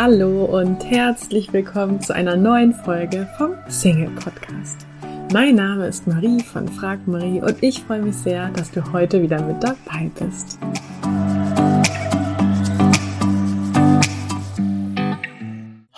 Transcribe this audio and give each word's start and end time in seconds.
Hallo 0.00 0.44
und 0.44 0.84
herzlich 0.84 1.52
willkommen 1.52 2.00
zu 2.00 2.14
einer 2.14 2.36
neuen 2.36 2.72
Folge 2.72 3.28
vom 3.36 3.54
Single 3.68 4.10
Podcast. 4.10 4.86
Mein 5.32 5.56
Name 5.56 5.88
ist 5.88 6.06
Marie 6.06 6.40
von 6.40 6.68
Frag 6.68 7.08
Marie 7.08 7.40
und 7.40 7.60
ich 7.64 7.82
freue 7.82 8.02
mich 8.02 8.14
sehr, 8.14 8.48
dass 8.50 8.70
du 8.70 8.92
heute 8.92 9.20
wieder 9.20 9.42
mit 9.42 9.60
dabei 9.60 10.08
bist. 10.20 10.56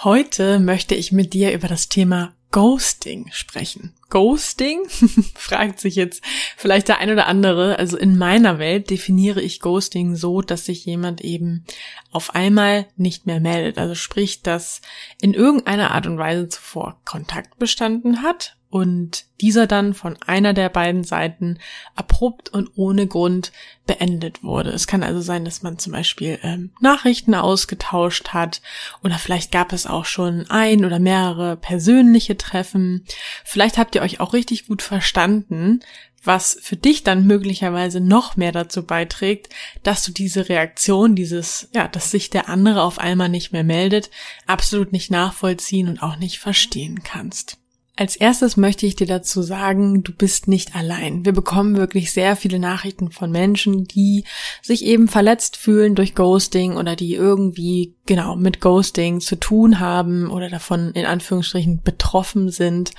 Heute 0.03 0.61
möchte 0.61 0.95
ich 0.95 1.13
mit 1.13 1.35
dir 1.35 1.53
über 1.53 1.69
das 1.69 1.91
Thema 1.91 2.33
Ghosting 2.53 3.27
sprechen. 3.33 3.93
Ghosting? 4.11 4.83
fragt 5.35 5.81
sich 5.81 5.95
jetzt 5.95 6.23
vielleicht 6.57 6.89
der 6.89 6.99
ein 6.99 7.11
oder 7.11 7.27
andere. 7.27 7.79
Also 7.79 7.97
in 7.97 8.19
meiner 8.19 8.59
Welt 8.59 8.91
definiere 8.91 9.41
ich 9.41 9.61
Ghosting 9.61 10.17
so, 10.17 10.43
dass 10.43 10.67
sich 10.67 10.85
jemand 10.85 11.23
eben 11.23 11.65
auf 12.13 12.35
einmal 12.35 12.87
nicht 12.97 13.27
mehr 13.27 13.41
meldet. 13.41 13.79
Also 13.79 13.95
sprich, 13.95 14.43
dass 14.43 14.83
in 15.21 15.33
irgendeiner 15.33 15.93
Art 15.93 16.07
und 16.07 16.19
Weise 16.19 16.49
zuvor 16.49 17.01
Kontakt 17.05 17.59
bestanden 17.59 18.23
hat 18.23 18.57
und 18.71 19.25
dieser 19.41 19.67
dann 19.67 19.95
von 19.95 20.17
einer 20.25 20.55
der 20.55 20.69
beiden 20.69 21.03
Seiten 21.03 21.59
abrupt 21.97 22.49
und 22.49 22.71
ohne 22.77 23.09
Grund 23.09 23.51
beendet 23.87 24.45
wurde. 24.45 24.71
Es 24.71 24.87
kann 24.87 25.03
also 25.03 25.21
sein, 25.21 25.45
dass 25.45 25.63
man 25.63 25.79
zum 25.79 25.93
Beispiel 25.93 26.39
ähm, 26.43 26.71
Nachrichten 26.81 27.35
ausgetauscht 27.35 28.29
hat 28.29 28.63
oder 29.03 29.19
vielleicht 29.19 29.51
gab 29.51 29.73
es 29.73 29.87
auch 29.87 30.05
schon 30.05 30.49
ein 30.49 30.85
oder 30.85 31.01
mehrere 31.01 31.57
persönliche 31.57 32.37
Treffen. 32.37 33.05
Vielleicht 33.45 33.77
habt 33.77 33.97
ihr 33.97 34.03
euch 34.03 34.21
auch 34.21 34.33
richtig 34.33 34.69
gut 34.69 34.83
verstanden, 34.83 35.81
was 36.23 36.59
für 36.61 36.77
dich 36.77 37.03
dann 37.03 37.27
möglicherweise 37.27 38.01
noch 38.01 38.37
mehr 38.37 38.53
dazu 38.53 38.85
beiträgt, 38.85 39.49
dass 39.83 40.05
du 40.05 40.13
diese 40.13 40.49
Reaktion, 40.49 41.17
dieses, 41.17 41.69
ja, 41.75 41.89
dass 41.89 42.11
sich 42.11 42.31
der 42.31 42.49
andere 42.49 42.83
auf 42.83 42.99
einmal 42.99 43.31
nicht 43.31 43.53
mehr 43.53 43.65
meldet, 43.65 44.11
absolut 44.47 44.93
nicht 44.93 45.11
nachvollziehen 45.11 45.89
und 45.89 46.03
auch 46.03 46.17
nicht 46.17 46.39
verstehen 46.39 47.03
kannst. 47.03 47.60
Als 47.97 48.17
erstes 48.17 48.57
möchte 48.57 48.87
ich 48.87 48.97
dir 48.97 49.07
dazu 49.07 49.43
sagen, 49.43 50.03
du 50.03 50.13
bist 50.13 50.49
nicht 50.49 50.75
allein. 50.75 51.25
Wir 51.25 51.33
bekommen 51.33 51.77
wirklich 51.77 52.13
sehr 52.13 52.35
viele 52.35 52.59
Nachrichten 52.59 53.11
von 53.11 53.31
Menschen, 53.31 53.85
die 53.85 54.25
sich 54.63 54.85
eben 54.87 55.07
verletzt 55.07 55.59
fühlen 55.59 55.95
durch 55.95 56.15
Ghosting 56.15 56.77
oder 56.77 56.97
die 56.97 57.15
irgendwie 57.15 57.95
genau 58.07 58.37
mit 58.37 58.61
Ghosting 58.61 59.21
zu 59.21 59.37
tun 59.37 59.81
haben 59.81 60.31
oder 60.31 60.49
davon 60.49 60.93
in 60.93 61.05
Anführungsstrichen 61.05 61.83
betroffen 61.83 62.51
sind. 62.51 62.93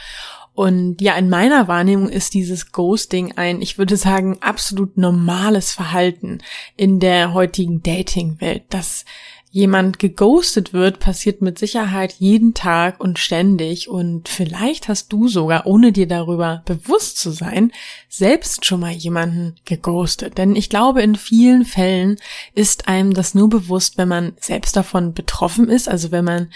Und 0.53 1.01
ja, 1.01 1.15
in 1.15 1.29
meiner 1.29 1.67
Wahrnehmung 1.67 2.09
ist 2.09 2.33
dieses 2.33 2.71
Ghosting 2.71 3.33
ein, 3.37 3.61
ich 3.61 3.77
würde 3.77 3.95
sagen, 3.97 4.37
absolut 4.41 4.97
normales 4.97 5.71
Verhalten 5.71 6.39
in 6.75 6.99
der 6.99 7.33
heutigen 7.33 7.81
Dating-Welt. 7.81 8.65
Das 8.69 9.05
jemand 9.53 9.99
geghostet 9.99 10.71
wird, 10.71 10.99
passiert 10.99 11.41
mit 11.41 11.59
Sicherheit 11.59 12.13
jeden 12.19 12.53
Tag 12.53 13.01
und 13.01 13.19
ständig 13.19 13.89
und 13.89 14.29
vielleicht 14.29 14.87
hast 14.87 15.11
du 15.11 15.27
sogar, 15.27 15.67
ohne 15.67 15.91
dir 15.91 16.07
darüber 16.07 16.63
bewusst 16.65 17.19
zu 17.19 17.31
sein, 17.31 17.73
selbst 18.07 18.65
schon 18.65 18.79
mal 18.79 18.93
jemanden 18.93 19.55
geghostet. 19.65 20.37
Denn 20.37 20.55
ich 20.55 20.69
glaube, 20.69 21.01
in 21.01 21.15
vielen 21.15 21.65
Fällen 21.65 22.15
ist 22.55 22.87
einem 22.87 23.13
das 23.13 23.35
nur 23.35 23.49
bewusst, 23.49 23.97
wenn 23.97 24.07
man 24.07 24.33
selbst 24.39 24.77
davon 24.77 25.13
betroffen 25.13 25.67
ist, 25.67 25.89
also 25.89 26.11
wenn 26.11 26.23
man 26.25 26.49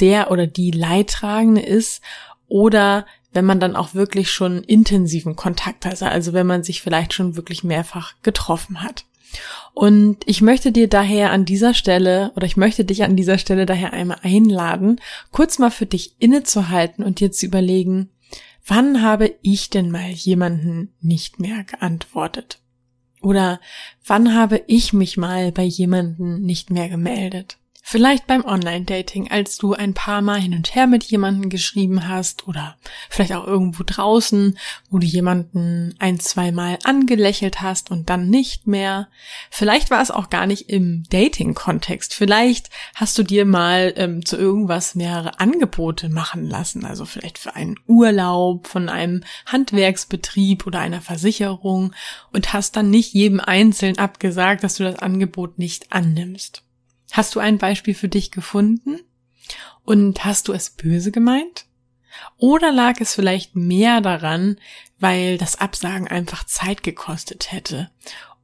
der 0.00 0.32
oder 0.32 0.48
die 0.48 0.72
Leidtragende 0.72 1.60
ist 1.60 2.02
oder 2.48 3.06
wenn 3.32 3.44
man 3.44 3.60
dann 3.60 3.76
auch 3.76 3.94
wirklich 3.94 4.28
schon 4.32 4.64
intensiven 4.64 5.36
Kontakt 5.36 5.84
hat, 5.86 6.02
also 6.02 6.32
wenn 6.32 6.48
man 6.48 6.64
sich 6.64 6.82
vielleicht 6.82 7.12
schon 7.12 7.36
wirklich 7.36 7.62
mehrfach 7.62 8.14
getroffen 8.22 8.82
hat. 8.82 9.04
Und 9.72 10.18
ich 10.26 10.42
möchte 10.42 10.72
dir 10.72 10.88
daher 10.88 11.30
an 11.30 11.44
dieser 11.44 11.74
Stelle 11.74 12.32
oder 12.36 12.46
ich 12.46 12.56
möchte 12.56 12.84
dich 12.84 13.04
an 13.04 13.16
dieser 13.16 13.38
Stelle 13.38 13.66
daher 13.66 13.92
einmal 13.92 14.18
einladen, 14.22 15.00
kurz 15.30 15.58
mal 15.58 15.70
für 15.70 15.86
dich 15.86 16.14
innezuhalten 16.18 17.04
und 17.04 17.20
dir 17.20 17.32
zu 17.32 17.46
überlegen, 17.46 18.10
wann 18.66 19.02
habe 19.02 19.34
ich 19.42 19.70
denn 19.70 19.90
mal 19.90 20.10
jemanden 20.10 20.92
nicht 21.00 21.40
mehr 21.40 21.64
geantwortet? 21.64 22.58
Oder 23.22 23.60
wann 24.04 24.34
habe 24.34 24.62
ich 24.66 24.92
mich 24.92 25.16
mal 25.16 25.52
bei 25.52 25.64
jemanden 25.64 26.42
nicht 26.42 26.70
mehr 26.70 26.88
gemeldet? 26.88 27.59
Vielleicht 27.82 28.26
beim 28.26 28.44
Online-Dating, 28.44 29.30
als 29.30 29.56
du 29.56 29.74
ein 29.74 29.94
paar 29.94 30.20
Mal 30.22 30.40
hin 30.40 30.54
und 30.54 30.74
her 30.74 30.86
mit 30.86 31.04
jemandem 31.04 31.50
geschrieben 31.50 32.06
hast 32.08 32.46
oder 32.46 32.76
vielleicht 33.08 33.32
auch 33.32 33.46
irgendwo 33.46 33.82
draußen, 33.84 34.58
wo 34.90 34.98
du 34.98 35.06
jemanden 35.06 35.94
ein, 35.98 36.20
zwei 36.20 36.52
Mal 36.52 36.78
angelächelt 36.84 37.62
hast 37.62 37.90
und 37.90 38.08
dann 38.08 38.28
nicht 38.28 38.66
mehr. 38.66 39.08
Vielleicht 39.50 39.90
war 39.90 40.00
es 40.02 40.10
auch 40.10 40.30
gar 40.30 40.46
nicht 40.46 40.68
im 40.68 41.04
Dating-Kontext. 41.10 42.14
Vielleicht 42.14 42.70
hast 42.94 43.18
du 43.18 43.22
dir 43.22 43.44
mal 43.44 43.92
ähm, 43.96 44.24
zu 44.24 44.36
irgendwas 44.36 44.94
mehrere 44.94 45.40
Angebote 45.40 46.10
machen 46.10 46.46
lassen, 46.46 46.84
also 46.84 47.04
vielleicht 47.04 47.38
für 47.38 47.56
einen 47.56 47.78
Urlaub 47.86 48.66
von 48.66 48.88
einem 48.88 49.24
Handwerksbetrieb 49.46 50.66
oder 50.66 50.80
einer 50.80 51.00
Versicherung 51.00 51.92
und 52.32 52.52
hast 52.52 52.76
dann 52.76 52.90
nicht 52.90 53.14
jedem 53.14 53.40
einzeln 53.40 53.98
abgesagt, 53.98 54.62
dass 54.62 54.76
du 54.76 54.84
das 54.84 54.98
Angebot 54.98 55.58
nicht 55.58 55.92
annimmst. 55.92 56.62
Hast 57.12 57.34
du 57.34 57.40
ein 57.40 57.58
Beispiel 57.58 57.94
für 57.94 58.08
dich 58.08 58.30
gefunden? 58.30 59.00
Und 59.84 60.24
hast 60.24 60.48
du 60.48 60.52
es 60.52 60.70
böse 60.70 61.10
gemeint? 61.10 61.66
Oder 62.36 62.72
lag 62.72 63.00
es 63.00 63.14
vielleicht 63.14 63.56
mehr 63.56 64.00
daran, 64.00 64.56
weil 64.98 65.38
das 65.38 65.60
Absagen 65.60 66.08
einfach 66.08 66.44
Zeit 66.44 66.82
gekostet 66.82 67.52
hätte 67.52 67.90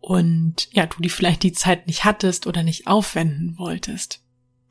und 0.07 0.69
ja, 0.73 0.87
du 0.87 1.03
die 1.03 1.09
vielleicht 1.09 1.43
die 1.43 1.53
Zeit 1.53 1.89
nicht 1.89 2.05
hattest 2.05 2.47
oder 2.47 2.63
nicht 2.63 2.87
aufwenden 2.87 3.59
wolltest? 3.59 4.23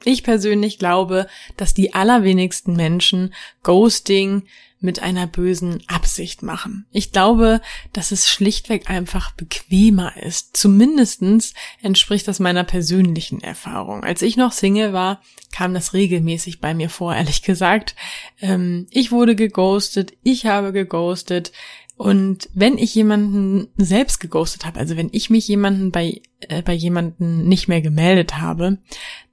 Ich 0.03 0.23
persönlich 0.23 0.78
glaube, 0.78 1.28
dass 1.57 1.73
die 1.73 1.94
allerwenigsten 1.94 2.75
Menschen 2.75 3.33
Ghosting 3.63 4.44
mit 4.85 5.01
einer 5.01 5.28
bösen 5.28 5.83
Absicht 5.88 6.44
machen. 6.44 6.85
Ich 6.91 7.11
glaube, 7.11 7.59
dass 7.91 8.11
es 8.11 8.29
schlichtweg 8.29 8.89
einfach 8.89 9.31
bequemer 9.31 10.16
ist. 10.17 10.56
Zumindestens 10.56 11.53
entspricht 11.81 12.28
das 12.28 12.39
meiner 12.39 12.63
persönlichen 12.63 13.41
Erfahrung. 13.41 14.03
Als 14.03 14.22
ich 14.22 14.38
noch 14.38 14.51
Single 14.51 14.94
war, 14.94 15.22
kam 15.51 15.73
das 15.73 15.94
regelmäßig 15.94 16.62
bei 16.62 16.73
mir 16.73 16.89
vor, 16.89 17.16
ehrlich 17.16 17.41
gesagt. 17.41 17.95
Ähm, 18.39 18.88
ich 18.91 19.12
wurde 19.12 19.35
geghostet, 19.35 20.13
ich 20.23 20.45
habe 20.45 20.72
geghostet. 20.72 21.51
Und 21.97 22.50
wenn 22.53 22.78
ich 22.78 22.94
jemanden 22.94 23.67
selbst 23.78 24.19
geghostet 24.19 24.66
habe, 24.66 24.79
also 24.79 24.97
wenn 24.97 25.09
ich 25.11 25.29
mich 25.29 25.47
jemanden 25.47 25.91
bei, 25.91 26.22
äh, 26.41 26.61
bei 26.61 26.73
jemanden 26.73 27.47
nicht 27.47 27.67
mehr 27.67 27.81
gemeldet 27.81 28.38
habe, 28.38 28.79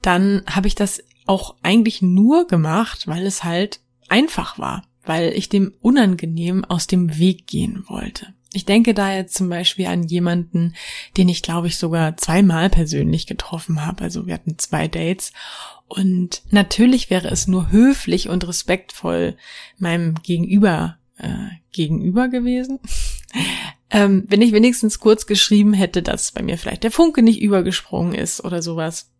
dann 0.00 0.42
habe 0.46 0.68
ich 0.68 0.74
das 0.74 1.02
auch 1.26 1.56
eigentlich 1.62 2.02
nur 2.02 2.46
gemacht, 2.46 3.08
weil 3.08 3.26
es 3.26 3.42
halt 3.42 3.80
einfach 4.08 4.58
war 4.58 4.84
weil 5.04 5.32
ich 5.32 5.48
dem 5.48 5.74
unangenehm 5.80 6.64
aus 6.64 6.86
dem 6.86 7.18
Weg 7.18 7.46
gehen 7.46 7.84
wollte. 7.88 8.34
Ich 8.54 8.66
denke 8.66 8.92
da 8.92 9.14
jetzt 9.14 9.34
zum 9.34 9.48
Beispiel 9.48 9.86
an 9.86 10.04
jemanden, 10.04 10.74
den 11.16 11.28
ich 11.28 11.42
glaube 11.42 11.68
ich 11.68 11.78
sogar 11.78 12.16
zweimal 12.18 12.68
persönlich 12.68 13.26
getroffen 13.26 13.84
habe. 13.84 14.04
Also 14.04 14.26
wir 14.26 14.34
hatten 14.34 14.58
zwei 14.58 14.88
Dates 14.88 15.32
und 15.88 16.42
natürlich 16.50 17.08
wäre 17.08 17.28
es 17.28 17.46
nur 17.48 17.70
höflich 17.70 18.28
und 18.28 18.46
respektvoll 18.46 19.36
meinem 19.78 20.16
Gegenüber 20.22 20.98
äh, 21.18 21.28
gegenüber 21.72 22.28
gewesen, 22.28 22.80
ähm, 23.90 24.24
wenn 24.28 24.42
ich 24.42 24.52
wenigstens 24.52 24.98
kurz 24.98 25.26
geschrieben 25.26 25.72
hätte, 25.72 26.02
dass 26.02 26.32
bei 26.32 26.42
mir 26.42 26.58
vielleicht 26.58 26.84
der 26.84 26.90
Funke 26.90 27.22
nicht 27.22 27.40
übergesprungen 27.40 28.14
ist 28.14 28.44
oder 28.44 28.62
sowas 28.62 29.12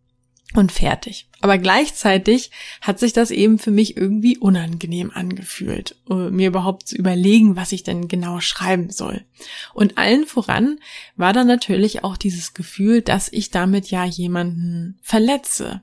und 0.53 0.71
fertig. 0.71 1.27
Aber 1.41 1.57
gleichzeitig 1.57 2.51
hat 2.81 2.99
sich 2.99 3.11
das 3.13 3.31
eben 3.31 3.57
für 3.57 3.71
mich 3.71 3.97
irgendwie 3.97 4.37
unangenehm 4.37 5.11
angefühlt, 5.11 5.95
äh, 6.09 6.29
mir 6.29 6.47
überhaupt 6.47 6.87
zu 6.87 6.95
überlegen, 6.95 7.55
was 7.55 7.71
ich 7.71 7.83
denn 7.83 8.07
genau 8.07 8.39
schreiben 8.39 8.89
soll. 8.91 9.25
Und 9.73 9.97
allen 9.97 10.25
voran 10.25 10.79
war 11.15 11.33
dann 11.33 11.47
natürlich 11.47 12.03
auch 12.03 12.17
dieses 12.17 12.53
Gefühl, 12.53 13.01
dass 13.01 13.29
ich 13.31 13.49
damit 13.49 13.89
ja 13.89 14.05
jemanden 14.05 14.99
verletze. 15.01 15.81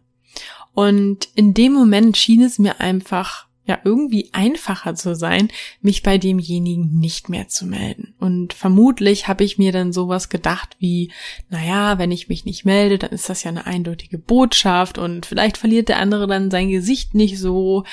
Und 0.73 1.29
in 1.35 1.53
dem 1.53 1.73
Moment 1.73 2.17
schien 2.17 2.43
es 2.43 2.59
mir 2.59 2.81
einfach 2.81 3.49
ja 3.71 3.79
irgendwie 3.85 4.29
einfacher 4.33 4.95
zu 4.95 5.15
sein, 5.15 5.49
mich 5.81 6.03
bei 6.03 6.19
demjenigen 6.19 6.99
nicht 6.99 7.29
mehr 7.29 7.49
zu 7.49 7.65
melden. 7.67 8.15
Und 8.19 8.53
vermutlich 8.53 9.29
habe 9.29 9.45
ich 9.45 9.57
mir 9.59 9.73
dann 9.73 9.93
sowas 9.93 10.29
gedacht 10.29 10.77
wie, 10.79 11.11
naja, 11.49 11.99
wenn 11.99 12.11
ich 12.11 12.29
mich 12.29 12.45
nicht 12.45 12.65
melde, 12.65 12.99
dann 12.99 13.11
ist 13.11 13.29
das 13.29 13.43
ja 13.45 13.51
eine 13.51 13.67
eindeutige 13.67 14.19
Botschaft 14.19 14.99
und 14.99 15.25
vielleicht 15.25 15.57
verliert 15.57 15.89
der 15.89 15.99
andere 15.99 16.27
dann 16.27 16.51
sein 16.51 16.69
Gesicht 16.69 17.15
nicht 17.15 17.39
so. 17.39 17.85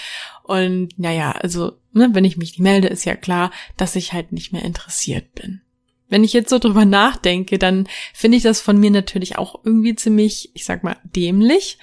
Und 0.44 0.98
naja, 0.98 1.32
also, 1.32 1.74
ne, 1.94 2.10
wenn 2.14 2.26
ich 2.26 2.38
mich 2.38 2.52
nicht 2.52 2.60
melde, 2.60 2.88
ist 2.88 3.06
ja 3.06 3.16
klar, 3.16 3.52
dass 3.78 3.96
ich 3.96 4.14
halt 4.14 4.32
nicht 4.32 4.52
mehr 4.52 4.66
interessiert 4.66 5.34
bin. 5.36 5.62
Wenn 6.10 6.24
ich 6.24 6.34
jetzt 6.34 6.50
so 6.50 6.58
drüber 6.58 6.86
nachdenke, 6.86 7.60
dann 7.60 7.88
finde 8.14 8.38
ich 8.38 8.44
das 8.44 8.62
von 8.62 8.80
mir 8.80 8.92
natürlich 8.92 9.38
auch 9.38 9.60
irgendwie 9.64 9.96
ziemlich, 9.96 10.52
ich 10.54 10.64
sag 10.64 10.84
mal, 10.84 10.98
dämlich. 11.04 11.78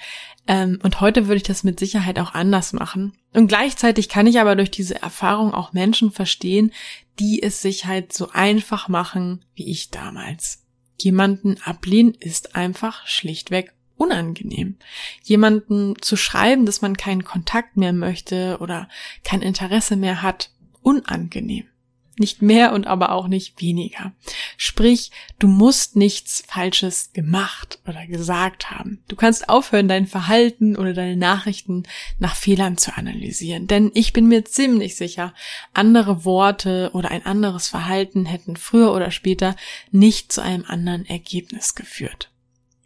Ähm, 0.47 0.79
und 0.83 1.01
heute 1.01 1.27
würde 1.27 1.37
ich 1.37 1.43
das 1.43 1.63
mit 1.63 1.79
Sicherheit 1.79 2.19
auch 2.19 2.33
anders 2.33 2.73
machen. 2.73 3.13
Und 3.33 3.47
gleichzeitig 3.47 4.09
kann 4.09 4.27
ich 4.27 4.39
aber 4.39 4.55
durch 4.55 4.71
diese 4.71 5.01
Erfahrung 5.01 5.53
auch 5.53 5.73
Menschen 5.73 6.11
verstehen, 6.11 6.71
die 7.19 7.41
es 7.41 7.61
sich 7.61 7.85
halt 7.85 8.13
so 8.13 8.29
einfach 8.31 8.87
machen 8.87 9.43
wie 9.55 9.69
ich 9.69 9.89
damals. 9.89 10.63
Jemanden 10.99 11.57
ablehnen 11.63 12.13
ist 12.13 12.55
einfach 12.55 13.05
schlichtweg 13.07 13.73
unangenehm. 13.97 14.77
Jemanden 15.23 15.95
zu 16.01 16.17
schreiben, 16.17 16.65
dass 16.65 16.81
man 16.81 16.97
keinen 16.97 17.23
Kontakt 17.23 17.77
mehr 17.77 17.93
möchte 17.93 18.57
oder 18.59 18.89
kein 19.23 19.41
Interesse 19.41 19.95
mehr 19.95 20.21
hat, 20.21 20.51
unangenehm. 20.81 21.65
Nicht 22.17 22.41
mehr 22.41 22.71
und 22.71 22.87
aber 22.87 23.11
auch 23.11 23.27
nicht 23.27 23.61
weniger. 23.61 24.13
Sprich, 24.55 25.11
du 25.37 25.47
musst 25.47 25.95
nichts 25.95 26.43
Falsches 26.47 27.11
gemacht 27.11 27.79
oder 27.85 28.07
gesagt 28.07 28.71
haben. 28.71 29.03
Du 29.07 29.15
kannst 29.15 29.49
aufhören, 29.49 29.87
dein 29.87 30.07
Verhalten 30.07 30.77
oder 30.77 30.93
deine 30.93 31.17
Nachrichten 31.17 31.83
nach 32.19 32.35
Fehlern 32.35 32.77
zu 32.77 32.95
analysieren. 32.95 33.67
Denn 33.67 33.91
ich 33.93 34.13
bin 34.13 34.27
mir 34.27 34.45
ziemlich 34.45 34.95
sicher, 34.95 35.33
andere 35.73 36.23
Worte 36.23 36.91
oder 36.93 37.11
ein 37.11 37.25
anderes 37.25 37.67
Verhalten 37.67 38.25
hätten 38.25 38.55
früher 38.55 38.93
oder 38.93 39.11
später 39.11 39.55
nicht 39.91 40.31
zu 40.31 40.41
einem 40.41 40.63
anderen 40.65 41.05
Ergebnis 41.05 41.75
geführt. 41.75 42.29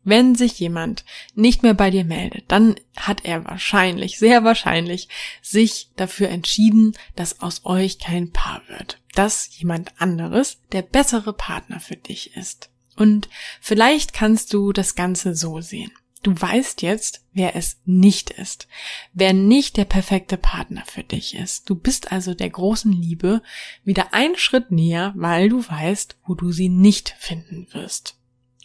Wenn 0.09 0.33
sich 0.33 0.59
jemand 0.59 1.05
nicht 1.35 1.61
mehr 1.61 1.75
bei 1.75 1.91
dir 1.91 2.03
meldet, 2.03 2.45
dann 2.47 2.73
hat 2.97 3.25
er 3.25 3.45
wahrscheinlich, 3.45 4.17
sehr 4.17 4.43
wahrscheinlich, 4.43 5.07
sich 5.43 5.91
dafür 5.97 6.29
entschieden, 6.29 6.97
dass 7.15 7.41
aus 7.41 7.61
euch 7.63 7.99
kein 7.99 8.31
Paar 8.31 8.63
wird. 8.69 8.99
Dass 9.13 9.55
jemand 9.59 10.01
anderes 10.01 10.61
der 10.71 10.81
bessere 10.81 11.31
Partner 11.31 11.79
für 11.79 11.95
dich 11.95 12.35
ist. 12.35 12.71
Und 12.95 13.29
vielleicht 13.61 14.13
kannst 14.13 14.51
du 14.51 14.73
das 14.73 14.95
Ganze 14.95 15.35
so 15.35 15.61
sehen. 15.61 15.91
Du 16.23 16.31
weißt 16.31 16.81
jetzt, 16.81 17.23
wer 17.31 17.55
es 17.55 17.77
nicht 17.85 18.31
ist, 18.31 18.67
wer 19.13 19.33
nicht 19.33 19.77
der 19.77 19.85
perfekte 19.85 20.37
Partner 20.37 20.85
für 20.87 21.03
dich 21.03 21.35
ist. 21.35 21.69
Du 21.69 21.75
bist 21.75 22.11
also 22.11 22.33
der 22.33 22.49
großen 22.49 22.91
Liebe 22.91 23.43
wieder 23.83 24.11
einen 24.15 24.37
Schritt 24.37 24.71
näher, 24.71 25.13
weil 25.15 25.49
du 25.49 25.63
weißt, 25.63 26.17
wo 26.25 26.33
du 26.33 26.51
sie 26.51 26.69
nicht 26.69 27.15
finden 27.19 27.67
wirst. 27.73 28.18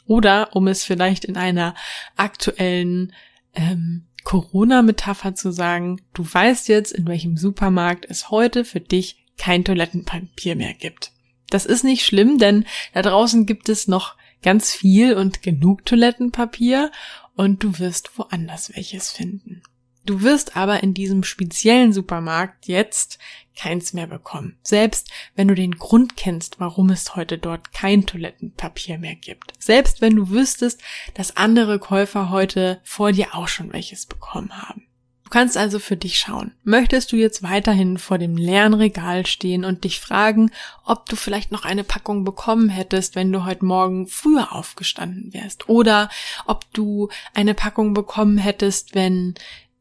Oder 0.06 0.54
um 0.54 0.66
es 0.68 0.84
vielleicht 0.84 1.24
in 1.24 1.36
einer 1.36 1.74
aktuellen 2.16 3.12
ähm, 3.54 4.06
Corona-Metapher 4.24 5.34
zu 5.34 5.52
sagen, 5.52 6.00
du 6.14 6.24
weißt 6.24 6.68
jetzt, 6.68 6.92
in 6.92 7.06
welchem 7.06 7.36
Supermarkt 7.36 8.06
es 8.08 8.30
heute 8.30 8.64
für 8.64 8.80
dich 8.80 9.24
kein 9.36 9.64
Toilettenpapier 9.64 10.56
mehr 10.56 10.74
gibt. 10.74 11.12
Das 11.50 11.66
ist 11.66 11.84
nicht 11.84 12.04
schlimm, 12.04 12.38
denn 12.38 12.64
da 12.94 13.02
draußen 13.02 13.46
gibt 13.46 13.68
es 13.68 13.86
noch 13.86 14.16
ganz 14.42 14.72
viel 14.72 15.14
und 15.14 15.42
genug 15.42 15.84
Toilettenpapier 15.86 16.90
und 17.34 17.62
du 17.62 17.78
wirst 17.78 18.18
woanders 18.18 18.74
welches 18.74 19.10
finden. 19.10 19.62
Du 20.04 20.20
wirst 20.22 20.56
aber 20.56 20.82
in 20.82 20.92
diesem 20.92 21.24
speziellen 21.24 21.92
Supermarkt 21.92 22.66
jetzt 22.66 23.18
keins 23.56 23.92
mehr 23.92 24.06
bekommen. 24.06 24.58
Selbst 24.62 25.10
wenn 25.34 25.48
du 25.48 25.54
den 25.54 25.78
Grund 25.78 26.16
kennst, 26.16 26.60
warum 26.60 26.90
es 26.90 27.16
heute 27.16 27.38
dort 27.38 27.72
kein 27.72 28.04
Toilettenpapier 28.04 28.98
mehr 28.98 29.14
gibt. 29.14 29.52
Selbst 29.58 30.00
wenn 30.00 30.16
du 30.16 30.28
wüsstest, 30.28 30.82
dass 31.14 31.36
andere 31.36 31.78
Käufer 31.78 32.30
heute 32.30 32.80
vor 32.84 33.12
dir 33.12 33.34
auch 33.34 33.48
schon 33.48 33.72
welches 33.72 34.06
bekommen 34.06 34.50
haben. 34.60 34.86
Du 35.24 35.30
kannst 35.30 35.56
also 35.56 35.78
für 35.78 35.96
dich 35.96 36.18
schauen. 36.18 36.52
Möchtest 36.64 37.10
du 37.10 37.16
jetzt 37.16 37.42
weiterhin 37.42 37.96
vor 37.96 38.18
dem 38.18 38.36
leeren 38.36 38.74
Regal 38.74 39.24
stehen 39.24 39.64
und 39.64 39.82
dich 39.84 39.98
fragen, 39.98 40.50
ob 40.84 41.08
du 41.08 41.16
vielleicht 41.16 41.50
noch 41.50 41.64
eine 41.64 41.82
Packung 41.82 42.24
bekommen 42.24 42.68
hättest, 42.68 43.16
wenn 43.16 43.32
du 43.32 43.44
heute 43.44 43.64
Morgen 43.64 44.06
früher 44.06 44.52
aufgestanden 44.52 45.32
wärst? 45.32 45.68
Oder 45.68 46.10
ob 46.44 46.70
du 46.74 47.08
eine 47.32 47.54
Packung 47.54 47.94
bekommen 47.94 48.36
hättest, 48.36 48.94
wenn 48.94 49.34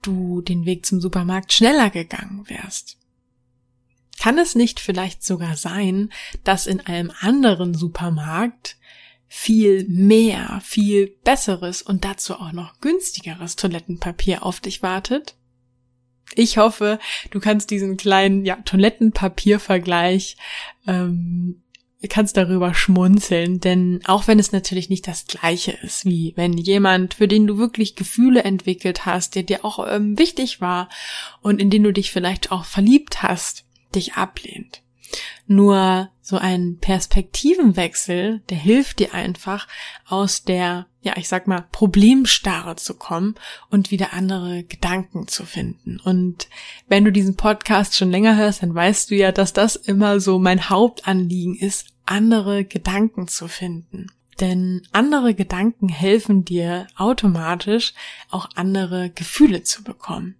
du 0.05 0.41
den 0.41 0.65
Weg 0.65 0.85
zum 0.85 1.01
Supermarkt 1.01 1.53
schneller 1.53 1.89
gegangen 1.89 2.47
wärst? 2.47 2.97
Kann 4.19 4.37
es 4.37 4.55
nicht 4.55 4.79
vielleicht 4.79 5.23
sogar 5.23 5.57
sein, 5.57 6.11
dass 6.43 6.67
in 6.67 6.79
einem 6.79 7.11
anderen 7.19 7.73
Supermarkt 7.73 8.77
viel 9.27 9.87
mehr, 9.89 10.61
viel 10.63 11.07
besseres 11.23 11.81
und 11.81 12.05
dazu 12.05 12.35
auch 12.35 12.51
noch 12.51 12.79
günstigeres 12.79 13.55
Toilettenpapier 13.55 14.45
auf 14.45 14.59
dich 14.59 14.83
wartet? 14.83 15.35
Ich 16.35 16.57
hoffe, 16.57 16.99
du 17.31 17.39
kannst 17.39 17.71
diesen 17.71 17.97
kleinen 17.97 18.45
ja, 18.45 18.57
Toilettenpapiervergleich 18.57 20.37
ähm, 20.87 21.62
kannst 22.09 22.35
darüber 22.37 22.73
schmunzeln, 22.73 23.59
denn 23.59 24.01
auch 24.05 24.27
wenn 24.27 24.39
es 24.39 24.51
natürlich 24.51 24.89
nicht 24.89 25.07
das 25.07 25.25
gleiche 25.25 25.71
ist, 25.71 26.05
wie 26.05 26.33
wenn 26.35 26.57
jemand, 26.57 27.13
für 27.13 27.27
den 27.27 27.47
du 27.47 27.57
wirklich 27.57 27.95
Gefühle 27.95 28.43
entwickelt 28.43 29.05
hast, 29.05 29.35
der 29.35 29.43
dir 29.43 29.63
auch 29.63 29.87
ähm, 29.89 30.17
wichtig 30.17 30.61
war 30.61 30.89
und 31.41 31.61
in 31.61 31.69
den 31.69 31.83
du 31.83 31.93
dich 31.93 32.11
vielleicht 32.11 32.51
auch 32.51 32.65
verliebt 32.65 33.23
hast, 33.23 33.65
dich 33.95 34.13
ablehnt. 34.13 34.81
Nur 35.45 36.09
so 36.21 36.37
ein 36.37 36.77
Perspektivenwechsel, 36.79 38.41
der 38.49 38.57
hilft 38.57 38.99
dir 38.99 39.13
einfach 39.13 39.67
aus 40.07 40.43
der, 40.43 40.87
ja, 41.01 41.13
ich 41.17 41.27
sag 41.27 41.47
mal, 41.47 41.65
Problemstarre 41.71 42.77
zu 42.77 42.95
kommen 42.95 43.35
und 43.69 43.91
wieder 43.91 44.13
andere 44.13 44.63
Gedanken 44.63 45.27
zu 45.27 45.45
finden. 45.45 45.99
Und 45.99 46.47
wenn 46.87 47.03
du 47.03 47.11
diesen 47.11 47.35
Podcast 47.35 47.95
schon 47.95 48.09
länger 48.09 48.37
hörst, 48.37 48.63
dann 48.63 48.73
weißt 48.73 49.11
du 49.11 49.15
ja, 49.15 49.31
dass 49.31 49.53
das 49.53 49.75
immer 49.75 50.19
so 50.19 50.39
mein 50.39 50.69
Hauptanliegen 50.69 51.55
ist, 51.55 51.92
andere 52.13 52.63
Gedanken 52.63 53.27
zu 53.27 53.47
finden. 53.47 54.11
Denn 54.39 54.83
andere 54.91 55.33
Gedanken 55.33 55.89
helfen 55.89 56.45
dir 56.45 56.85
automatisch 56.95 57.93
auch 58.29 58.49
andere 58.53 59.09
Gefühle 59.09 59.63
zu 59.63 59.83
bekommen. 59.83 60.35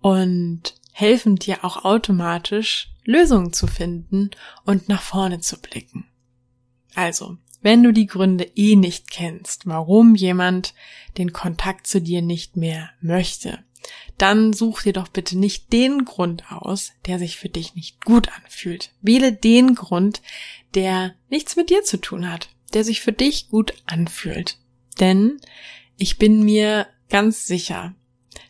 Und 0.00 0.74
helfen 0.92 1.36
dir 1.36 1.64
auch 1.64 1.84
automatisch 1.84 2.88
Lösungen 3.04 3.52
zu 3.52 3.66
finden 3.66 4.30
und 4.64 4.88
nach 4.88 5.02
vorne 5.02 5.40
zu 5.40 5.60
blicken. 5.60 6.06
Also, 6.94 7.36
wenn 7.60 7.82
du 7.82 7.92
die 7.92 8.06
Gründe 8.06 8.44
eh 8.54 8.74
nicht 8.74 9.10
kennst, 9.10 9.66
warum 9.66 10.14
jemand 10.14 10.72
den 11.18 11.34
Kontakt 11.34 11.86
zu 11.86 12.00
dir 12.00 12.22
nicht 12.22 12.56
mehr 12.56 12.90
möchte, 13.02 13.58
dann 14.18 14.52
such 14.52 14.82
dir 14.82 14.92
doch 14.92 15.08
bitte 15.08 15.38
nicht 15.38 15.72
den 15.72 16.04
Grund 16.04 16.50
aus, 16.50 16.92
der 17.06 17.18
sich 17.18 17.36
für 17.36 17.48
dich 17.48 17.74
nicht 17.74 18.04
gut 18.04 18.28
anfühlt. 18.36 18.92
Wähle 19.02 19.32
den 19.32 19.74
Grund, 19.74 20.22
der 20.74 21.14
nichts 21.28 21.56
mit 21.56 21.70
dir 21.70 21.82
zu 21.82 21.98
tun 21.98 22.30
hat, 22.30 22.48
der 22.74 22.84
sich 22.84 23.00
für 23.00 23.12
dich 23.12 23.48
gut 23.48 23.74
anfühlt. 23.86 24.58
Denn 25.00 25.40
ich 25.96 26.18
bin 26.18 26.44
mir 26.44 26.86
ganz 27.08 27.46
sicher, 27.46 27.94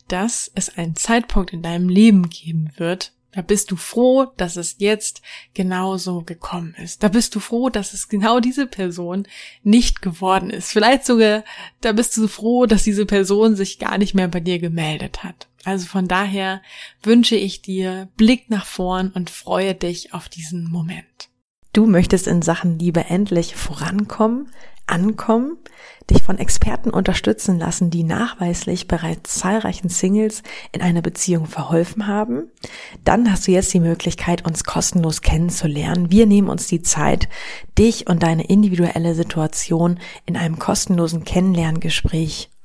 dass 0.09 0.51
es 0.55 0.77
einen 0.77 0.97
Zeitpunkt 0.97 1.53
in 1.53 1.63
deinem 1.63 1.89
Leben 1.89 2.29
geben 2.29 2.71
wird, 2.77 3.13
da 3.37 3.43
bist 3.43 3.71
du 3.71 3.77
froh, 3.77 4.33
dass 4.39 4.57
es 4.57 4.77
jetzt 4.79 5.21
genauso 5.53 6.23
gekommen 6.23 6.75
ist. 6.83 7.03
Da 7.03 7.09
bist 7.09 7.35
du 7.35 7.41
froh, 7.41 7.69
dass 7.69 7.93
es 7.93 8.09
genau 8.09 8.41
diese 8.41 8.67
Person 8.67 9.29
nicht 9.63 10.01
geworden 10.01 10.49
ist. 10.49 10.73
Vielleicht 10.73 11.05
sogar, 11.05 11.45
da 11.83 11.93
bist 11.93 12.17
du 12.17 12.29
froh, 12.29 12.65
dass 12.65 12.85
diese 12.85 13.05
Person 13.05 13.55
sich 13.55 13.79
gar 13.79 13.99
nicht 13.99 14.15
mehr 14.15 14.29
bei 14.29 14.41
dir 14.41 14.59
gemeldet 14.59 15.23
hat. 15.23 15.49
Also 15.67 15.87
von 15.87 16.07
daher 16.07 16.63
wünsche 17.03 17.35
ich 17.35 17.61
dir 17.61 18.09
Blick 18.17 18.49
nach 18.51 18.65
vorn 18.65 19.11
und 19.11 19.31
freue 19.31 19.75
dich 19.75 20.15
auf 20.15 20.29
diesen 20.29 20.71
Moment. 20.71 21.29
Du 21.73 21.87
möchtest 21.87 22.29
in 22.29 22.41
Sachen 22.41 22.79
Liebe 22.79 23.07
endlich 23.07 23.57
vorankommen, 23.57 24.53
ankommen, 24.87 25.57
dich 26.09 26.23
von 26.23 26.39
Experten 26.39 26.91
unterstützen 26.91 27.59
lassen, 27.59 27.91
die 27.91 28.05
nachweislich 28.05 28.87
bereits 28.87 29.41
zahlreichen 29.41 29.89
Singles 29.89 30.45
in 30.71 30.83
einer 30.83 31.03
Beziehung 31.03 31.47
verholfen 31.47 32.07
haben, 32.07 32.49
dann 33.03 33.29
hast 33.29 33.49
du 33.49 33.51
jetzt 33.51 33.75
die 33.75 33.81
Möglichkeit, 33.81 34.47
uns 34.47 34.63
kostenlos 34.63 35.21
kennenzulernen. 35.21 36.13
Wir 36.13 36.27
nehmen 36.27 36.49
uns 36.49 36.69
die 36.69 36.83
Zeit, 36.83 37.29
dich 37.77 38.07
und 38.07 38.23
deine 38.23 38.47
individuelle 38.47 39.17
Situation 39.17 39.99
in 40.27 40.37
einem 40.37 40.61
kostenlosen 40.61 41.25
Kennenlerngespräch 41.25 42.51